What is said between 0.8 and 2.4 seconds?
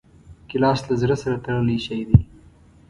له زړه سره تړلی شی دی.